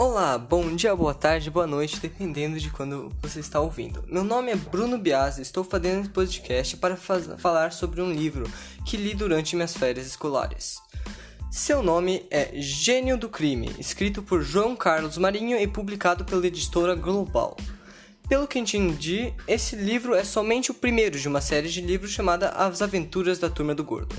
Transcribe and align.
Olá, 0.00 0.38
bom 0.38 0.74
dia, 0.74 0.96
boa 0.96 1.12
tarde, 1.12 1.50
boa 1.50 1.66
noite, 1.66 2.00
dependendo 2.00 2.58
de 2.58 2.70
quando 2.70 3.12
você 3.20 3.38
está 3.38 3.60
ouvindo. 3.60 4.02
Meu 4.08 4.24
nome 4.24 4.50
é 4.50 4.56
Bruno 4.56 4.96
Biasi 4.96 5.40
e 5.40 5.42
estou 5.42 5.62
fazendo 5.62 6.00
esse 6.00 6.08
podcast 6.08 6.78
para 6.78 6.96
falar 6.96 7.70
sobre 7.70 8.00
um 8.00 8.10
livro 8.10 8.50
que 8.86 8.96
li 8.96 9.12
durante 9.12 9.54
minhas 9.54 9.76
férias 9.76 10.06
escolares. 10.06 10.80
Seu 11.50 11.82
nome 11.82 12.26
é 12.30 12.50
Gênio 12.54 13.18
do 13.18 13.28
Crime, 13.28 13.70
escrito 13.78 14.22
por 14.22 14.40
João 14.40 14.74
Carlos 14.74 15.18
Marinho 15.18 15.60
e 15.60 15.66
publicado 15.66 16.24
pela 16.24 16.46
editora 16.46 16.94
Global. 16.94 17.54
Pelo 18.26 18.48
que 18.48 18.58
entendi, 18.58 19.34
esse 19.46 19.76
livro 19.76 20.14
é 20.14 20.24
somente 20.24 20.70
o 20.70 20.74
primeiro 20.74 21.18
de 21.18 21.28
uma 21.28 21.42
série 21.42 21.68
de 21.68 21.82
livros 21.82 22.10
chamada 22.10 22.48
As 22.48 22.80
Aventuras 22.80 23.38
da 23.38 23.50
Turma 23.50 23.74
do 23.74 23.84
Gordo. 23.84 24.16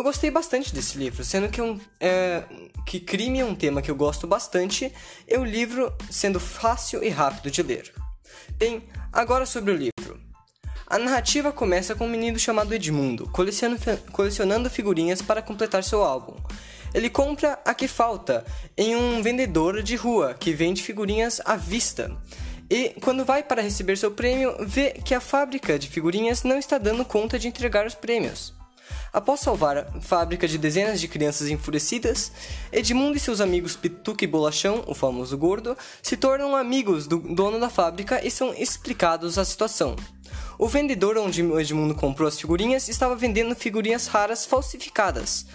Eu 0.00 0.04
gostei 0.04 0.30
bastante 0.30 0.72
desse 0.74 0.96
livro, 0.96 1.22
sendo 1.22 1.50
que, 1.50 1.60
um, 1.60 1.78
é, 2.00 2.44
que 2.86 2.98
crime 2.98 3.40
é 3.40 3.44
um 3.44 3.54
tema 3.54 3.82
que 3.82 3.90
eu 3.90 3.94
gosto 3.94 4.26
bastante, 4.26 4.90
e 5.28 5.36
o 5.36 5.44
livro 5.44 5.92
sendo 6.10 6.40
fácil 6.40 7.04
e 7.04 7.10
rápido 7.10 7.50
de 7.50 7.62
ler. 7.62 7.92
Bem, 8.56 8.82
agora 9.12 9.44
sobre 9.44 9.72
o 9.72 9.76
livro. 9.76 10.18
A 10.86 10.98
narrativa 10.98 11.52
começa 11.52 11.94
com 11.94 12.06
um 12.06 12.08
menino 12.08 12.38
chamado 12.38 12.72
Edmundo, 12.72 13.30
colecionando 14.10 14.70
figurinhas 14.70 15.20
para 15.20 15.42
completar 15.42 15.84
seu 15.84 16.02
álbum. 16.02 16.34
Ele 16.94 17.10
compra 17.10 17.60
a 17.62 17.74
que 17.74 17.86
falta 17.86 18.42
em 18.78 18.96
um 18.96 19.20
vendedor 19.20 19.82
de 19.82 19.96
rua 19.96 20.32
que 20.32 20.54
vende 20.54 20.82
figurinhas 20.82 21.42
à 21.44 21.56
vista. 21.56 22.10
E 22.70 22.94
quando 23.02 23.22
vai 23.22 23.42
para 23.42 23.60
receber 23.60 23.98
seu 23.98 24.12
prêmio, 24.12 24.56
vê 24.60 24.92
que 24.92 25.14
a 25.14 25.20
fábrica 25.20 25.78
de 25.78 25.88
figurinhas 25.88 26.42
não 26.42 26.56
está 26.58 26.78
dando 26.78 27.04
conta 27.04 27.38
de 27.38 27.48
entregar 27.48 27.86
os 27.86 27.94
prêmios. 27.94 28.58
Após 29.12 29.40
salvar 29.40 29.78
a 29.78 30.00
fábrica 30.00 30.46
de 30.46 30.56
dezenas 30.56 31.00
de 31.00 31.08
crianças 31.08 31.48
enfurecidas, 31.48 32.30
Edmundo 32.72 33.16
e 33.16 33.20
seus 33.20 33.40
amigos 33.40 33.76
Pituca 33.76 34.24
e 34.24 34.28
Bolachão, 34.28 34.84
o 34.86 34.94
famoso 34.94 35.36
gordo, 35.36 35.76
se 36.02 36.16
tornam 36.16 36.54
amigos 36.54 37.06
do 37.06 37.18
dono 37.18 37.58
da 37.58 37.68
fábrica 37.68 38.24
e 38.24 38.30
são 38.30 38.54
explicados 38.54 39.38
a 39.38 39.44
situação. 39.44 39.96
O 40.58 40.68
vendedor 40.68 41.16
onde 41.18 41.40
Edmundo 41.42 41.94
comprou 41.94 42.28
as 42.28 42.38
figurinhas 42.38 42.88
estava 42.88 43.16
vendendo 43.16 43.54
figurinhas 43.56 44.06
raras 44.06 44.44
falsificadas. 44.44 45.46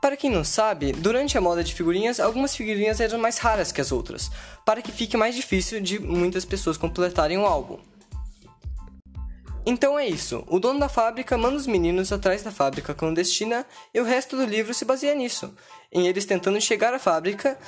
Para 0.00 0.16
quem 0.16 0.30
não 0.30 0.44
sabe, 0.44 0.92
durante 0.92 1.36
a 1.36 1.40
moda 1.40 1.64
de 1.64 1.74
figurinhas, 1.74 2.20
algumas 2.20 2.54
figurinhas 2.54 3.00
eram 3.00 3.18
mais 3.18 3.38
raras 3.38 3.72
que 3.72 3.80
as 3.80 3.90
outras, 3.90 4.30
para 4.64 4.80
que 4.80 4.92
fique 4.92 5.16
mais 5.16 5.34
difícil 5.34 5.80
de 5.80 5.98
muitas 5.98 6.44
pessoas 6.44 6.76
completarem 6.76 7.38
o 7.38 7.44
álbum. 7.44 7.78
Então 9.68 9.98
é 9.98 10.06
isso. 10.06 10.44
O 10.46 10.60
dono 10.60 10.78
da 10.78 10.88
fábrica 10.88 11.36
manda 11.36 11.56
os 11.56 11.66
meninos 11.66 12.12
atrás 12.12 12.40
da 12.40 12.52
fábrica 12.52 12.94
clandestina 12.94 13.66
e 13.92 14.00
o 14.00 14.04
resto 14.04 14.36
do 14.36 14.44
livro 14.44 14.72
se 14.72 14.84
baseia 14.84 15.12
nisso, 15.12 15.52
em 15.92 16.06
eles 16.06 16.24
tentando 16.24 16.60
chegar 16.60 16.94
à 16.94 17.00
fábrica. 17.00 17.58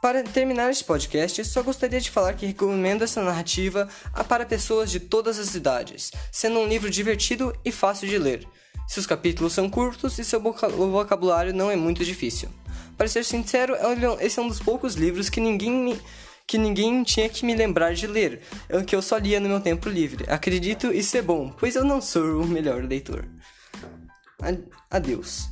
Para 0.00 0.22
terminar 0.24 0.70
este 0.70 0.82
podcast, 0.82 1.44
só 1.44 1.62
gostaria 1.62 2.00
de 2.00 2.10
falar 2.10 2.32
que 2.32 2.46
recomendo 2.46 3.04
essa 3.04 3.22
narrativa 3.22 3.86
para 4.26 4.46
pessoas 4.46 4.90
de 4.90 4.98
todas 4.98 5.38
as 5.38 5.54
idades, 5.54 6.10
sendo 6.32 6.58
um 6.58 6.66
livro 6.66 6.88
divertido 6.88 7.54
e 7.62 7.70
fácil 7.70 8.08
de 8.08 8.18
ler. 8.18 8.48
Seus 8.88 9.06
capítulos 9.06 9.52
são 9.52 9.68
curtos 9.68 10.18
e 10.18 10.24
seu 10.24 10.40
vocabulário 10.40 11.54
não 11.54 11.70
é 11.70 11.76
muito 11.76 12.02
difícil. 12.02 12.48
Para 12.96 13.06
ser 13.08 13.24
sincero, 13.24 13.74
é 13.74 14.24
esse 14.24 14.40
é 14.40 14.42
um 14.42 14.48
dos 14.48 14.58
poucos 14.58 14.94
livros 14.94 15.28
que 15.28 15.40
ninguém 15.40 15.70
me 15.70 16.00
que 16.52 16.58
ninguém 16.58 17.02
tinha 17.02 17.30
que 17.30 17.46
me 17.46 17.56
lembrar 17.56 17.94
de 17.94 18.06
ler, 18.06 18.42
é 18.68 18.82
que 18.82 18.94
eu 18.94 19.00
só 19.00 19.16
lia 19.16 19.40
no 19.40 19.48
meu 19.48 19.58
tempo 19.58 19.88
livre. 19.88 20.26
Acredito 20.28 20.92
isso 20.92 21.16
é 21.16 21.22
bom, 21.22 21.50
pois 21.58 21.76
eu 21.76 21.82
não 21.82 21.98
sou 21.98 22.42
o 22.42 22.46
melhor 22.46 22.84
leitor. 22.84 23.24
Adeus. 24.90 25.48